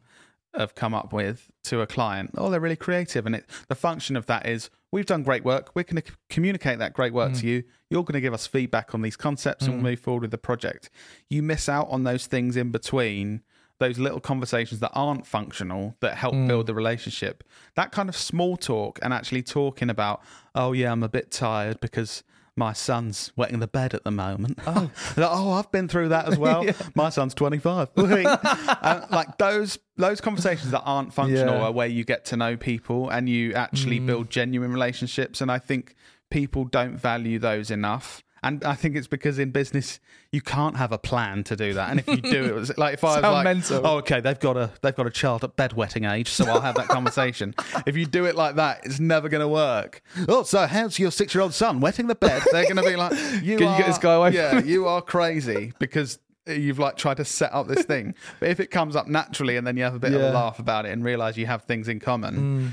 [0.56, 2.32] have come up with to a client.
[2.38, 5.72] Oh, they're really creative." And it, the function of that is, we've done great work.
[5.76, 7.64] We're going to communicate that great work to you.
[7.90, 10.38] You're going to give us feedback on these concepts, and we'll move forward with the
[10.38, 10.90] project.
[11.30, 13.42] You miss out on those things in between.
[13.80, 17.44] Those little conversations that aren't functional that help build the relationship.
[17.76, 20.22] That kind of small talk and actually talking about,
[20.54, 22.24] oh yeah, I'm a bit tired because
[22.56, 24.60] my son's wetting the bed at the moment.
[24.68, 26.65] Oh, oh I've been through that as well.
[26.94, 27.89] My son's 25.
[27.98, 31.63] uh, like those those conversations that aren't functional Yeah.
[31.68, 35.42] are where you get to know people and you actually build genuine relationships.
[35.42, 35.96] And I think
[36.30, 38.24] people don't value those enough.
[38.43, 39.99] And I think it's because in business
[40.32, 41.89] you can't have a plan to do that.
[41.89, 43.86] And if you do, it was like if I was like, mental.
[43.86, 46.75] oh, okay, they've got a they've got a child at bedwetting age, so I'll have
[46.75, 47.56] that conversation.
[47.86, 50.02] if you do it like that, it's never going to work.
[50.28, 52.43] Oh, so how's your six year old son wetting the bed?
[52.52, 53.12] They're going to be like,
[53.43, 57.17] you Can you get this guy away Yeah, you are crazy because you've like tried
[57.17, 58.15] to set up this thing.
[58.39, 60.60] But if it comes up naturally and then you have a bit of a laugh
[60.60, 62.67] about it and realize you have things in common, hmm.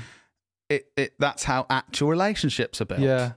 [0.69, 3.01] it, it that's how actual relationships are built.
[3.01, 3.33] Yeah.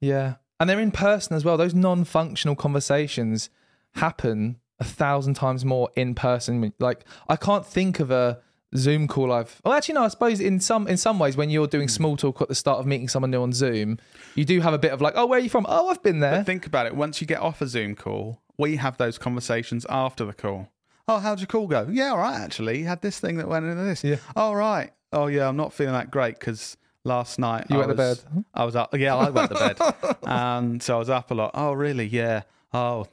[0.00, 0.34] Yeah.
[0.60, 1.56] And they're in person as well.
[1.56, 3.50] Those non functional conversations
[3.94, 6.72] happen a thousand times more in person.
[6.78, 8.40] Like, I can't think of a
[8.76, 9.60] Zoom call I've.
[9.64, 10.04] Oh, actually, no.
[10.04, 11.92] I suppose in some in some ways, when you're doing hmm.
[11.92, 13.98] small talk at the start of meeting someone new on Zoom,
[14.34, 15.66] you do have a bit of like, oh, where are you from?
[15.68, 16.38] Oh, I've been there.
[16.38, 16.94] But think about it.
[16.94, 20.70] Once you get off a Zoom call, we have those conversations after the call.
[21.06, 21.88] Oh, how'd your call go?
[21.90, 22.80] Yeah, all right, actually.
[22.80, 24.04] You had this thing that went into this.
[24.04, 24.16] Yeah.
[24.36, 24.92] All right.
[25.10, 26.76] Oh, yeah, I'm not feeling that great because
[27.08, 28.44] last night You I went to was, bed?
[28.54, 28.96] I was up.
[28.96, 30.16] Yeah, I went to bed.
[30.22, 31.50] and so I was up a lot.
[31.54, 32.06] Oh, really?
[32.06, 32.42] Yeah.
[32.72, 33.06] Oh,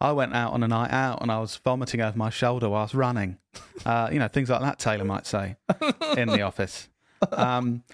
[0.00, 2.94] I went out on a night out and I was vomiting over my shoulder whilst
[2.94, 3.38] running.
[3.86, 5.56] Uh, you know, things like that, Taylor might say
[6.16, 6.88] in the office.
[7.32, 7.84] Um,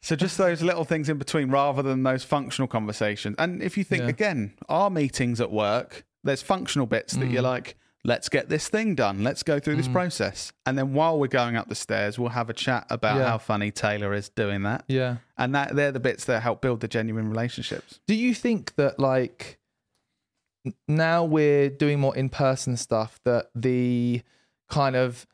[0.00, 3.36] so just those little things in between rather than those functional conversations.
[3.38, 4.08] And if you think Yeah.
[4.10, 7.46] again, our meetings at work, there's functional bits that you're Mm.
[7.46, 9.24] like, let's get this thing done.
[9.24, 10.52] Let's go through this process.
[10.66, 13.28] And then while we're going up the stairs, we'll have a chat about Yeah.
[13.28, 14.84] how funny Taylor is doing that.
[14.88, 15.16] yeah.
[15.38, 18.00] And that they're the bits that help build the genuine relationships.
[18.06, 19.58] Do you think that like
[20.88, 24.22] now we're doing more in person stuff that the
[24.70, 25.26] kind of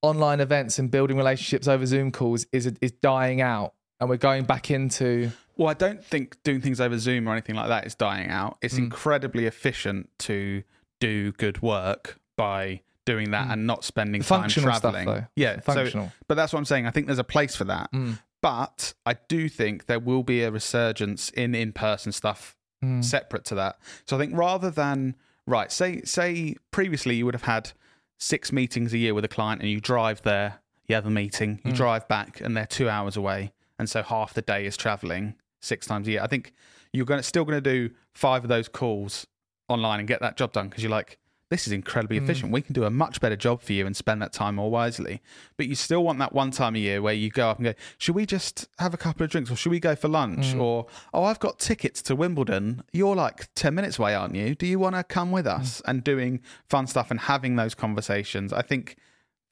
[0.00, 4.44] online events and building relationships over Zoom calls is is dying out and we're going
[4.44, 7.94] back into Well, I don't think doing things over Zoom or anything like that is
[7.94, 8.58] dying out.
[8.62, 8.78] It's Mm.
[8.84, 10.62] incredibly efficient to
[11.06, 14.42] do good work by doing that and not spending time Mm.
[14.42, 15.06] functional stuff traveling.
[15.06, 15.26] though?
[15.36, 16.12] Yeah, so- functional.
[16.28, 16.86] but that's what I'm saying.
[16.86, 17.90] I think there's a place for that.
[17.92, 18.18] Mm.
[18.40, 23.04] But I do think there will be a resurgence in in-person stuff Mm.
[23.04, 23.78] separate to that.
[24.06, 25.14] So I think rather than
[25.46, 27.70] right, say say previously you would have had
[28.18, 31.58] six meetings a year with a client and you drive there, you have a meeting,
[31.58, 31.66] Mm.
[31.66, 35.34] you drive back and they're two hours away, and so half the day is traveling
[35.60, 36.22] six times a year.
[36.22, 36.52] I think
[36.92, 39.26] you're going to still going to do five of those calls
[39.72, 41.18] online and get that job done because you're like,
[41.50, 42.22] this is incredibly Mm.
[42.24, 42.50] efficient.
[42.52, 45.20] We can do a much better job for you and spend that time more wisely.
[45.58, 47.74] But you still want that one time a year where you go up and go,
[47.98, 50.54] should we just have a couple of drinks or should we go for lunch?
[50.54, 50.60] Mm.
[50.62, 52.82] Or, oh, I've got tickets to Wimbledon.
[52.92, 54.54] You're like 10 minutes away, aren't you?
[54.54, 55.82] Do you want to come with us?
[55.84, 58.54] And doing fun stuff and having those conversations.
[58.54, 58.96] I think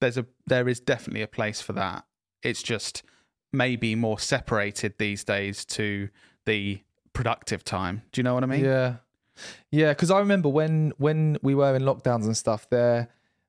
[0.00, 2.06] there's a there is definitely a place for that.
[2.42, 3.02] It's just
[3.52, 6.09] maybe more separated these days to
[6.46, 6.80] the
[7.12, 8.00] productive time.
[8.12, 8.64] Do you know what I mean?
[8.64, 8.94] Yeah,
[9.70, 9.90] yeah.
[9.90, 13.09] Because I remember when when we were in lockdowns and stuff, there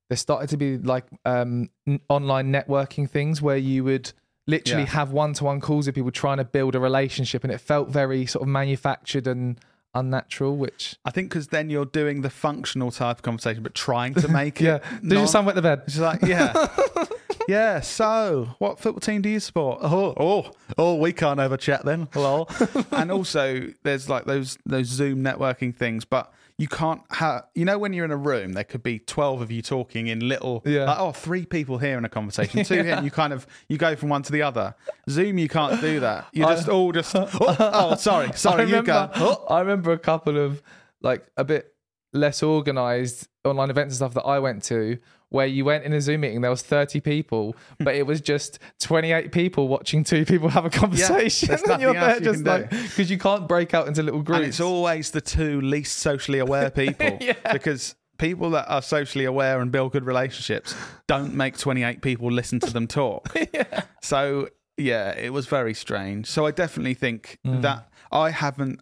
[0.10, 4.12] there started to be like um, n- online networking things where you would
[4.48, 4.90] literally Yeah.
[4.90, 7.90] have one to one calls with people trying to build a relationship, and it felt
[7.90, 9.60] very sort of manufactured and
[9.94, 10.58] unnatural.
[10.58, 14.28] Which I think because then you're doing the functional type of conversation, but trying to
[14.42, 14.84] make yeah, it.
[15.02, 15.84] did your not- son wet the bed?
[15.88, 16.54] she's like, yeah.
[17.48, 19.80] yeah, so what football team do you support?
[19.82, 22.08] Oh, oh, oh, we can't have a chat then.
[22.16, 22.50] Lol.
[22.92, 27.80] and also there's like those those Zoom networking things, but you can't have you know
[27.80, 30.84] when you're in a room there could be 12 of you talking in little Yeah.
[30.84, 33.80] like, oh three people here in a conversation two here and you kind of you
[33.80, 34.76] go from one to the other
[35.10, 38.66] zoom you can't do that you I- just all just oh, oh sorry sorry I
[38.66, 40.62] you remember, go I remember a couple of
[41.02, 41.74] like a bit
[42.14, 45.00] less organized online events and stuff that I went to
[45.32, 48.60] where you went in a Zoom meeting, there was 30 people, but it was just
[48.80, 51.48] 28 people watching two people have a conversation.
[51.48, 54.38] there's and you're there you just like, because you can't break out into little groups.
[54.40, 57.34] And it's always the two least socially aware people Yeah.
[57.52, 60.76] because people that are socially aware and build good relationships
[61.08, 63.36] don't make 28 people listen to them talk.
[64.04, 66.28] So, yeah, it was very strange.
[66.28, 67.62] So, I definitely think Mm.
[67.62, 68.82] that I haven't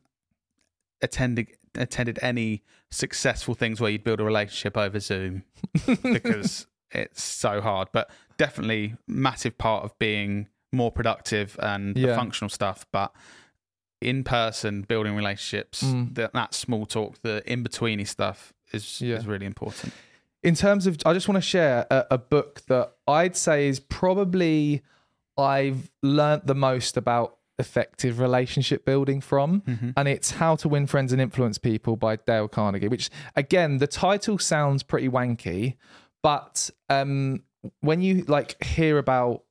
[1.02, 5.44] attended attended any successful things where you'd build a relationship over Zoom
[6.04, 12.16] because it's so hard, but definitely massive part of being more productive and the Yeah.
[12.16, 13.14] functional stuff, but
[14.02, 16.16] in person building relationships, Mm.
[16.16, 19.18] that, that small talk, the in betweeny stuff is Yeah.
[19.18, 19.94] is really important.
[20.42, 23.78] in terms of i just want to share a, a book that i'd say is
[23.82, 24.82] probably
[25.38, 29.62] i've learnt the most about effective relationship building from
[29.98, 33.88] and it's how to win friends and influence people by dale carnegie which again the
[33.88, 35.76] title sounds pretty wanky
[36.24, 37.44] but um
[37.82, 39.44] when you like hear about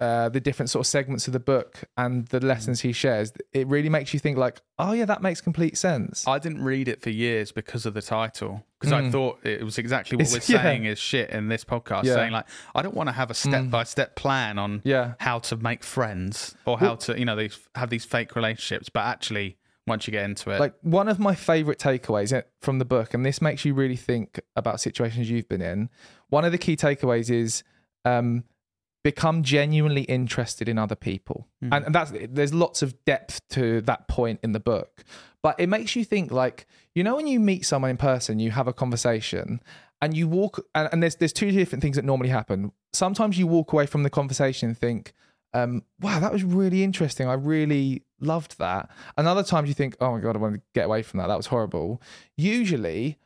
[0.00, 3.66] uh, the different sort of segments of the book and the lessons he shares, it
[3.66, 6.26] really makes you think like, oh yeah, that makes complete sense.
[6.26, 9.10] I didn't read it for years because of the title because I Mm.
[9.12, 10.62] thought it was exactly what It's- we're yeah.
[10.62, 12.04] saying is shit in this podcast.
[12.04, 12.12] Yeah.
[12.12, 12.14] Mm.
[12.16, 15.14] Saying like, I don't want to have a step by step plan on yeah.
[15.18, 19.00] how to make friends or how to you know these have these fake relationships, but
[19.00, 19.56] actually
[19.88, 23.14] once you get into it, like one of my favorite takeaways uh, from the book
[23.14, 25.88] and this makes you really think about situations you've been in
[26.28, 27.64] one of the key takeaways is
[28.04, 28.44] um,
[29.12, 31.38] become genuinely interested in other people
[31.74, 35.04] and, and that's there's lots of depth to that point in the book
[35.42, 38.50] but it makes you think like you know when you meet someone in person you
[38.50, 39.60] have a conversation
[40.02, 43.46] and you walk and, and there's there's two different things that normally happen sometimes you
[43.46, 45.12] walk away from the conversation and think
[45.54, 47.26] um, wow, that was really interesting.
[47.26, 48.90] I really loved that.
[49.16, 51.28] And other times you think, oh my God, I want to get away from that.
[51.28, 52.02] That was horrible.
[52.36, 53.18] Usually,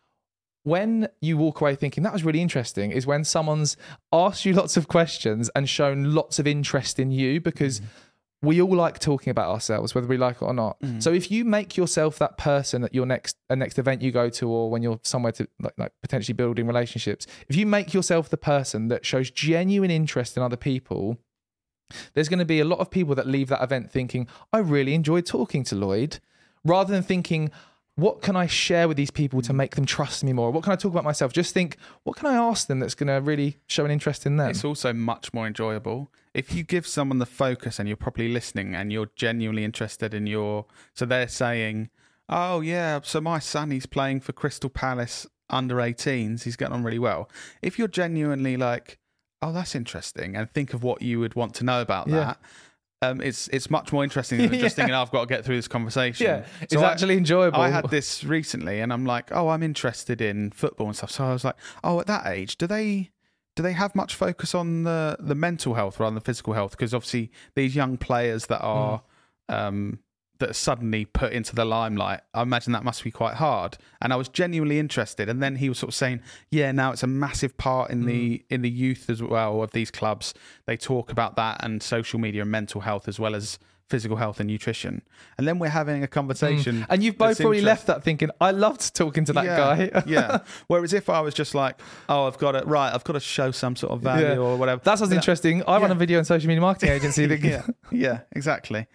[0.64, 3.76] when you walk away thinking that was really interesting is when someone's
[4.12, 7.84] asked you lots of questions and shown lots of interest in you because mm.
[8.42, 10.78] we all like talking about ourselves whether we like it or not.
[10.80, 11.02] Mm.
[11.02, 14.28] So if you make yourself that person at your next a next event you go
[14.30, 18.28] to or when you're somewhere to like, like potentially building relationships if you make yourself
[18.28, 21.18] the person that shows genuine interest in other people
[22.14, 24.94] there's going to be a lot of people that leave that event thinking, I really
[24.94, 26.18] enjoyed talking to Lloyd,
[26.64, 27.50] rather than thinking,
[28.02, 29.56] what can I share with these people to mm.
[29.56, 30.50] make them trust me more?
[30.50, 31.32] What can I talk about myself?
[31.32, 34.36] Just think, what can I ask them that's going to really show an interest in
[34.38, 34.50] them?
[34.50, 38.74] It's also much more enjoyable if you give someone the focus and you're properly listening
[38.74, 40.66] and you're genuinely interested in your.
[40.94, 41.90] So they're saying,
[42.28, 46.42] "Oh yeah, so my son he's playing for Crystal Palace under 18s.
[46.42, 48.98] He's getting on really well." If you're genuinely like,
[49.40, 52.14] "Oh, that's interesting," and think of what you would want to know about Yeah.
[52.16, 52.40] that.
[53.02, 54.68] Um, it's it's much more interesting than just Yeah.
[54.70, 56.26] thinking "Oh, I've got to get through this conversation.
[56.26, 57.60] yeah, it's I- actually enjoyable.
[57.60, 61.10] I had this recently, and I'm like, oh, I'm interested in football and stuff.
[61.10, 63.10] So I was like, oh, at that age, do they
[63.56, 66.70] do they have much focus on the the mental health rather than physical health?
[66.72, 69.02] Because obviously these young players that are
[69.48, 69.98] um,
[70.42, 73.78] that are suddenly put into the limelight, I imagine that must be quite hard.
[74.00, 75.28] And I was genuinely interested.
[75.28, 78.44] And then he was sort of saying, yeah, now it's a massive part in the
[78.50, 80.34] in the youth as well of these clubs.
[80.66, 84.40] They talk about that and social media and mental health as well as physical health
[84.40, 85.02] and nutrition.
[85.36, 86.86] And then we're having a conversation.
[86.88, 90.02] and you've both probably left that thinking, I loved talking to that yeah, guy.
[90.06, 90.38] yeah.
[90.66, 91.78] Whereas if I was just like,
[92.08, 94.36] oh, I've got it right, I've got to show some sort of value Yeah.
[94.38, 94.80] or whatever.
[94.82, 95.62] That sounds interesting.
[95.68, 97.22] I run a video and social media marketing agency.
[97.42, 98.86] Yeah, yeah, exactly.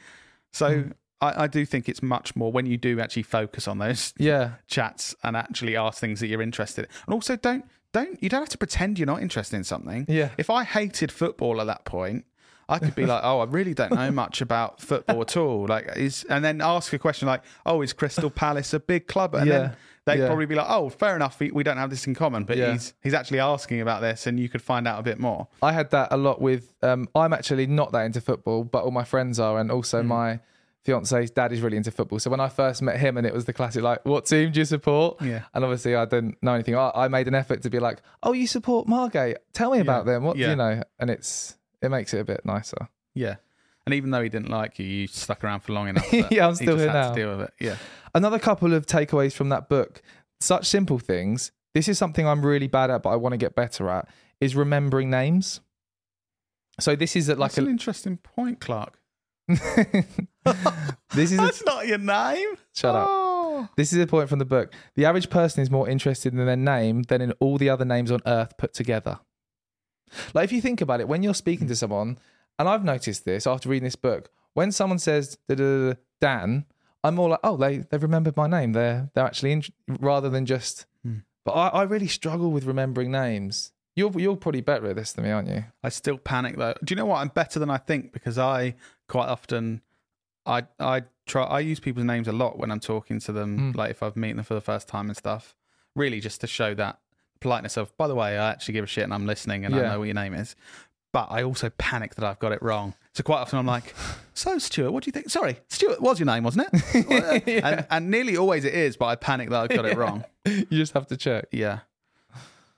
[0.51, 0.91] So Hmm.
[1.21, 4.51] I, I do think it's much more when you do actually focus on those yeah,
[4.67, 6.91] chats and actually ask things that you're interested in.
[7.05, 10.05] And also don't don't you don't have to pretend you're not interested in something.
[10.07, 10.29] Yeah.
[10.37, 12.25] If I hated football at that point,
[12.69, 15.67] I could be like, oh, I really don't know much about football at all.
[15.67, 19.33] Like, is and then ask a question like, oh, is Crystal Palace a big club?
[19.35, 19.57] And Yeah.
[19.59, 19.75] then
[20.05, 20.27] they'd Yeah.
[20.27, 22.73] probably be like, oh, fair enough, we, we don't have this in common, but Yeah.
[22.73, 25.47] he's he's actually asking about this, and you could find out a bit more.
[25.63, 26.75] I had that a lot with.
[26.83, 30.07] Um, I'm actually not that into football, but all my friends are, and also Hmm.
[30.09, 30.39] my
[30.85, 32.19] fiance's dad is really into football.
[32.19, 34.59] So when I first met him, and it was the classic like, "What team do
[34.59, 35.43] you support?" Yeah.
[35.53, 36.75] and obviously I didn't know anything.
[36.75, 39.37] I, I made an effort to be like, "Oh, you support Margate?
[39.53, 40.23] Tell me about them.
[40.23, 40.49] What Yeah.
[40.51, 42.89] you know?" And it's it makes it a bit nicer.
[43.13, 43.35] Yeah.
[43.85, 46.11] And even though he didn't like you, you stuck around for long enough.
[46.31, 47.13] Yeah, I'm he still just here now.
[47.13, 47.53] Deal with it.
[47.59, 47.77] Yeah.
[48.13, 50.01] Another couple of takeaways from that book,
[50.41, 51.51] such simple things.
[51.73, 54.07] This is something I'm really bad at, but I want to get better at.
[54.41, 55.61] Is remembering names.
[56.79, 58.99] So this is at like That's an interesting point, Clark.
[59.47, 62.57] this is a, That's not your name.
[62.73, 63.07] Shut up.
[63.09, 63.69] Oh.
[63.77, 64.73] This is a point from the book.
[64.95, 68.11] The average person is more interested in their name than in all the other names
[68.11, 69.19] on earth put together.
[70.33, 71.77] Like, if you think about it, when you're speaking to hmm.
[71.77, 72.17] someone,
[72.59, 76.65] and I've noticed this after reading this book, when someone says "Da, da, da, Dan,
[77.03, 78.73] I'm more like, oh, they they've remembered my name.
[78.73, 80.85] They're they're actually in, rather than just.
[81.03, 81.19] Hmm.
[81.45, 83.71] But I, I really struggle with remembering names.
[83.97, 85.65] You're you're probably better at this than me, aren't you?
[85.83, 86.75] I still panic though.
[86.83, 87.17] Do you know what?
[87.17, 88.75] I'm better than I think because I
[89.07, 89.81] quite often
[90.45, 93.77] I I try I use people's names a lot when I'm talking to them, hmm.
[93.77, 95.55] like if I've meeting them for the first time and stuff.
[95.95, 96.99] Really just to show that
[97.39, 99.81] politeness of by the way, I actually give a shit and I'm listening and I
[99.81, 100.55] know what your name is.
[101.11, 102.93] But I also panic that I've got it wrong.
[103.15, 103.95] So quite often I'm like,
[104.35, 105.31] "So Stuart, what do you think?
[105.31, 109.15] Sorry, Stuart was your name, wasn't it?" and, and nearly always it is, but I
[109.15, 110.23] panic that I've got it wrong.
[110.45, 111.45] you just have to check.
[111.51, 111.79] Yeah.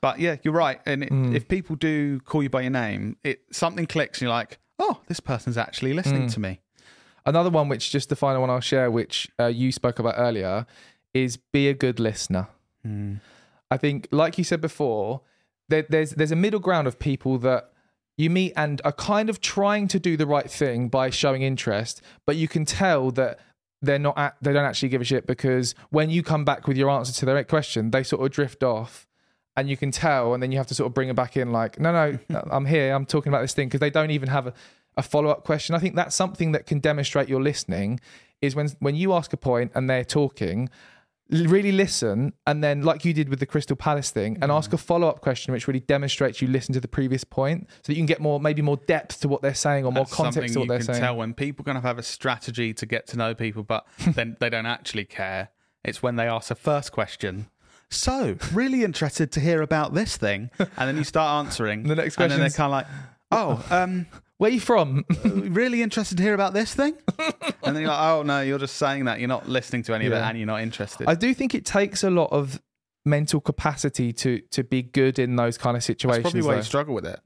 [0.01, 0.79] But yeah, you're right.
[0.85, 1.35] And it, Mm.
[1.35, 5.01] if people do call you by your name, it something clicks and you're like, oh,
[5.07, 6.33] this person's actually listening Mm.
[6.33, 6.59] to me.
[7.25, 10.65] Another one, which just the final one I'll share, which uh, you spoke about earlier,
[11.13, 12.47] is be a good listener.
[13.71, 15.21] I think, like you said before,
[15.67, 17.71] there, there's there's a middle ground of people that
[18.17, 22.01] you meet and are kind of trying to do the right thing by showing interest,
[22.25, 23.39] but you can tell that
[23.81, 26.77] they're not at, they don't actually give a shit because when you come back with
[26.77, 29.07] your answer to their question, they sort of drift off.
[29.60, 31.52] And you can tell, and then you have to sort of bring them back in,
[31.52, 32.93] like, no, no, uh, I'm here.
[32.93, 34.54] I'm talking about this thing because they don't even have a,
[34.98, 35.76] a follow up question.
[35.76, 38.00] I think that's something that can demonstrate your listening.
[38.41, 40.69] Is when when you ask a point and they're talking,
[41.30, 44.74] really listen and then like you did with the crystal palace thing and ask mm.
[44.74, 48.00] a follow-up question which really demonstrates you listen to the previous point so that you
[48.00, 50.60] can get more maybe more depth to what they're saying or more That's context to
[50.60, 53.06] what they're you can saying tell when people kind of have a strategy to get
[53.08, 55.50] to know people, but then they don't actually care.
[55.83, 57.48] It's when they ask the first question.
[57.92, 61.83] So, really interested to hear about this thing, and then you start answering.
[61.87, 62.23] The next question.
[62.23, 62.87] and then they're kind of like,
[63.31, 64.06] "Oh, um,
[64.37, 66.94] where are you from really interested to hear about this thing?"
[67.63, 69.19] and then you're like, "Oh no, you're just saying that.
[69.19, 70.29] You're not listening to any of it, Yeah.
[70.29, 72.62] and you're not interested." i do think it takes a lot of
[73.06, 76.58] mental capacity to to be good in those kind of That's situations probably why though.
[76.58, 77.19] you struggle with it.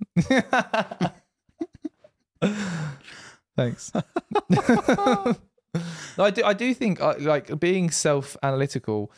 [3.55, 3.91] Thanks.
[6.17, 6.43] no, I do.
[6.43, 9.11] I do think uh, like being self-analytical.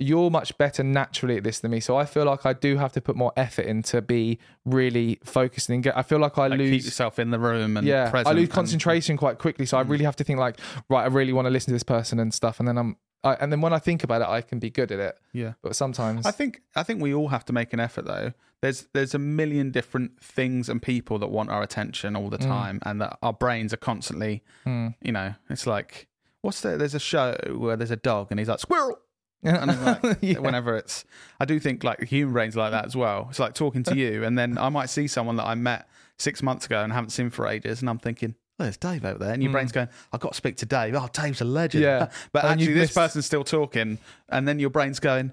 [0.00, 1.78] You're much better naturally at this than me.
[1.80, 5.18] So I feel like I do have to put more effort in to be really
[5.24, 5.96] focused and get.
[5.96, 6.84] I feel like I Like, keep lose.
[6.86, 9.66] yourself in the room and yeah, present I lose and- concentration quite quickly.
[9.66, 11.82] So I really have to think like, right, I really want to listen to this
[11.82, 12.58] person and stuff.
[12.58, 14.90] And then I'm, I, and then when I think about it, I can be good
[14.90, 15.18] at it.
[15.32, 15.52] yeah.
[15.62, 18.32] But sometimes, I think I think we all have to make an effort though.
[18.62, 22.78] There's there's a million different things and people that want our attention all the time,
[22.86, 24.94] and that our brains are constantly, Mm.
[25.02, 26.08] you know, it's like
[26.40, 26.78] what's there?
[26.78, 28.98] There's a show where there's a dog and he's like squirrel,
[29.42, 30.38] and like, Yeah.
[30.38, 31.04] whenever it's,
[31.38, 33.26] I do think like the human brain's like that as well.
[33.30, 35.88] It's like talking to you, and then I might see someone that I met
[36.18, 38.34] six months ago and haven't seen for ages, and I'm thinking.
[38.58, 39.88] Oh, there's Dave over there, and your brain's going.
[40.12, 40.94] I've got to speak to Dave.
[40.94, 41.82] Oh, Dave's a legend.
[41.82, 41.86] Mm.
[42.00, 42.10] Yeah.
[42.32, 45.32] but And actually, this person's still talking, and then your brain's going.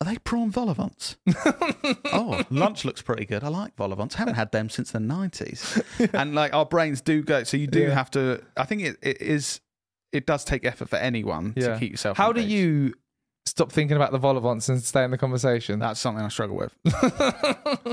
[0.00, 1.16] Are they prawn vol au vents?
[2.12, 3.42] oh, lunch looks pretty good.
[3.42, 4.14] I like vol au vents.
[4.14, 5.82] Haven't had them since the nineties.
[6.12, 7.42] And like our brains do go.
[7.44, 7.94] So you do Yeah.
[7.94, 8.42] have to.
[8.56, 9.60] I think it, it is.
[10.12, 11.68] It does take effort for anyone Yeah.
[11.74, 12.16] to keep yourself.
[12.16, 12.94] how do you
[13.46, 15.78] stop thinking about the vol au vents and stay in the conversation?
[15.78, 16.74] That's something I struggle with.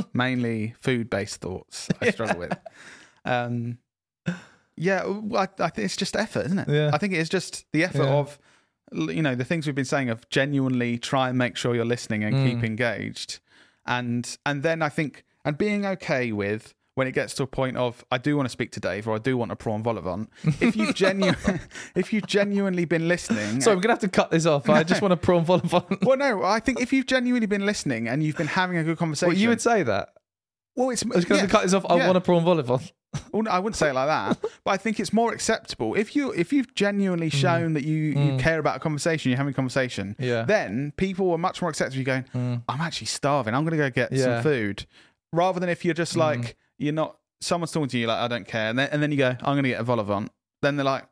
[0.13, 1.89] Mainly food-based thoughts.
[2.01, 2.57] I struggle with.
[3.25, 3.77] Um,
[4.75, 5.03] yeah,
[5.35, 6.67] I, I think it's just effort, isn't it?
[6.69, 6.89] Yeah.
[6.93, 8.15] I think it is just the effort Yeah.
[8.15, 8.39] of,
[8.91, 12.23] you know, the things we've been saying of genuinely try and make sure you're listening
[12.23, 12.45] and Mm.
[12.49, 13.39] keep engaged,
[13.85, 17.75] and and then I think and being okay with when it gets to a point
[17.77, 19.97] of I do want to speak to Dave or I do want a prawn vol
[19.97, 20.29] au vent.
[20.61, 21.33] If you've genu-
[21.95, 24.69] if you've genuinely been listening, so I'm gonna have to cut this off.
[24.69, 26.03] I just want to prawn vol au vent.
[26.03, 28.97] well, no, I think if you've genuinely been listening and you've been having a good
[28.97, 30.09] conversation, Well, you would say that.
[30.75, 31.41] well, it's I was yeah.
[31.41, 31.85] to cut this off.
[31.89, 32.05] I yeah.
[32.05, 32.91] want a prawn vol au vent.
[33.31, 36.15] Well, no, I wouldn't say it like that, but I think it's more acceptable if
[36.15, 37.33] you if you've genuinely mm.
[37.33, 38.39] shown that you, you mm.
[38.39, 40.15] care about a conversation, you're having a conversation.
[40.19, 40.25] Mm.
[40.25, 40.43] Yeah.
[40.43, 41.99] Then people are much more accepting.
[41.99, 42.63] You going, mm.
[42.67, 43.53] I'm actually starving.
[43.53, 44.23] I'm going to go get Yeah.
[44.23, 44.87] some food,
[45.31, 47.17] rather than if you're just like you're not.
[47.41, 49.53] Someone's talking to you like I don't care, and then and then you go, I'm
[49.55, 50.31] going to get a vol au vent.
[50.61, 51.05] Then they're like,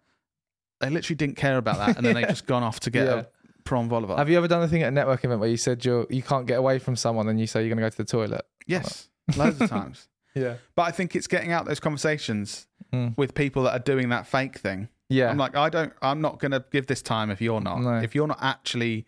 [0.79, 3.13] they literally didn't care about that, and then they just gone off to get Yeah.
[3.21, 3.25] a
[3.63, 4.19] prawn vol au vent.
[4.19, 6.21] Have you ever done a thing at a network event where you said you're you
[6.21, 8.45] can't get away from someone and you say you're going to go to the toilet?
[8.67, 10.07] yes, loads of times.
[10.33, 10.55] Yeah.
[10.77, 13.17] But I think it's getting out those conversations Mm.
[13.17, 14.87] with people that are doing that fake thing.
[15.09, 15.29] Yeah.
[15.29, 17.81] I'm like, I don't, I'm not going to give this time if you're not.
[17.81, 17.95] No.
[17.99, 19.05] If you're not actually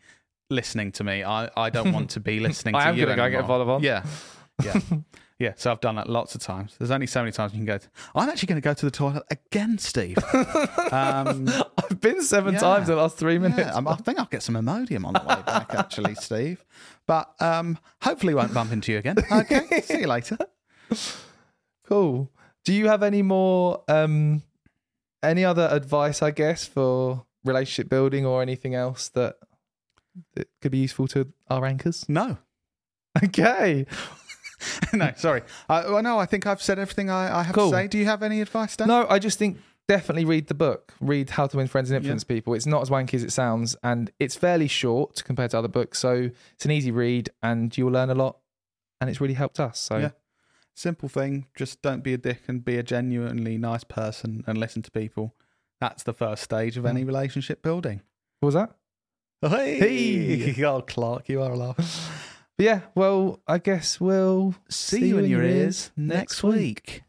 [0.49, 3.05] listening to me, I, I don't want to be listening I to am you.
[3.05, 3.59] gonna go get a anymore.
[3.59, 3.83] vol au vent.
[3.83, 4.03] Yeah.
[4.63, 4.79] Yeah.
[5.43, 5.53] Yeah.
[5.57, 6.75] So I've done that lots of times.
[6.77, 7.77] There's only so many times you can go.
[7.77, 10.17] To, I'm actually going to go to the toilet again, Steve.
[10.91, 12.59] um, I've been seven Yeah.
[12.59, 13.59] times in the last three minutes.
[13.59, 16.63] yeah, I think I'll get some Imodium on the way back, actually, Steve.
[17.05, 19.17] But um, hopefully, won't bump into you again.
[19.31, 19.81] Okay.
[19.81, 20.37] See you later.
[21.85, 22.31] Cool.
[22.63, 24.41] Do you have any more um
[25.21, 29.35] any other advice, I guess, for relationship building or anything else that,
[30.35, 32.07] that could be useful to our anchors?
[32.07, 32.37] No.
[33.23, 33.85] Okay.
[34.93, 35.41] no, sorry.
[35.69, 37.71] I, well, no, I think I've said everything I, I have Cool.
[37.71, 37.87] to say.
[37.87, 38.87] Do you have any advice, Dan?
[38.87, 39.57] No, I just think
[39.87, 40.93] definitely read the book.
[41.01, 42.53] Read How to Win Friends and Influence People.
[42.53, 45.99] It's not as wanky as it sounds, and it's fairly short compared to other books.
[45.99, 48.37] So it's an easy read, and you'll learn a lot.
[49.01, 49.79] And it's really helped us.
[49.79, 50.09] So Yeah.
[50.75, 51.45] Simple thing.
[51.55, 55.35] Just don't be a dick and be a genuinely nice person and listen to people.
[55.79, 56.89] That's the first stage of Mm.
[56.89, 58.01] any relationship building.
[58.39, 58.75] what was that?
[59.41, 61.77] Hey, oh Clark, you are a laugh.
[62.57, 62.79] But yeah.
[62.95, 67.03] Well, I guess we'll See, you in your ears next week.